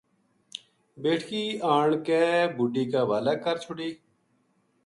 بیٹکی 1.03 1.43
آن 1.73 1.89
کے 2.07 2.23
بڈھی 2.57 2.83
کے 2.91 2.97
حوالے 3.03 3.35
کر 3.43 3.55
چھوڈی 3.63 3.89